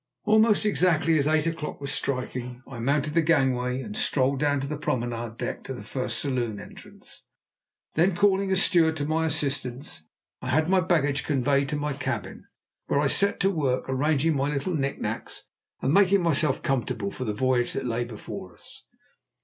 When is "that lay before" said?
17.73-18.55